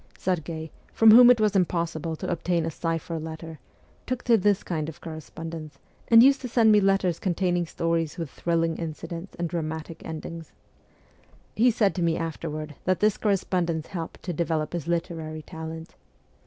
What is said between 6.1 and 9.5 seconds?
used to send me letters containing stories with thrilling incidents and